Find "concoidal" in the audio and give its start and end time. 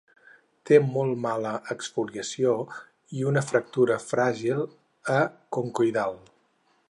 5.59-6.19